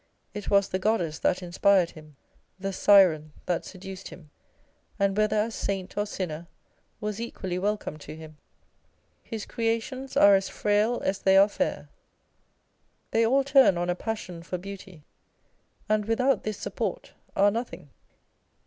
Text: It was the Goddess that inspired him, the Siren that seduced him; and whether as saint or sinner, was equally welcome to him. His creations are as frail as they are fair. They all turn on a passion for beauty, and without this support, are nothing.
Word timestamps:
It 0.33 0.49
was 0.49 0.67
the 0.69 0.79
Goddess 0.79 1.19
that 1.19 1.43
inspired 1.43 1.91
him, 1.91 2.15
the 2.59 2.73
Siren 2.73 3.33
that 3.45 3.65
seduced 3.65 4.07
him; 4.07 4.31
and 4.97 5.15
whether 5.15 5.35
as 5.35 5.53
saint 5.53 5.95
or 5.95 6.07
sinner, 6.07 6.47
was 6.99 7.21
equally 7.21 7.59
welcome 7.59 7.97
to 7.99 8.15
him. 8.15 8.37
His 9.21 9.45
creations 9.45 10.17
are 10.17 10.33
as 10.33 10.49
frail 10.49 11.01
as 11.05 11.19
they 11.19 11.37
are 11.37 11.47
fair. 11.47 11.89
They 13.11 13.23
all 13.23 13.43
turn 13.43 13.77
on 13.77 13.91
a 13.91 13.95
passion 13.95 14.41
for 14.41 14.57
beauty, 14.57 15.03
and 15.87 16.05
without 16.05 16.41
this 16.45 16.57
support, 16.57 17.13
are 17.35 17.51
nothing. 17.51 17.91